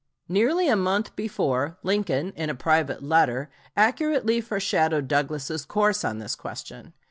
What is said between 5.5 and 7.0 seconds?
course on this question.